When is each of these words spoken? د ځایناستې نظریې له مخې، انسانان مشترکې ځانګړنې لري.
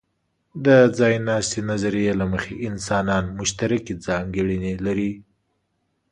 د 0.65 0.67
ځایناستې 0.97 1.59
نظریې 1.71 2.11
له 2.19 2.25
مخې، 2.33 2.53
انسانان 2.69 3.23
مشترکې 3.39 3.93
ځانګړنې 4.05 4.73
لري. 4.85 5.11